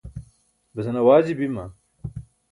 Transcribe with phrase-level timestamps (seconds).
[0.75, 1.65] besan awaaji bima?